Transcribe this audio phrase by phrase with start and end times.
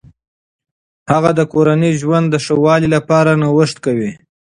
[1.11, 4.11] هغه د کورني ژوند د ښه والي لپاره نوښت کوي.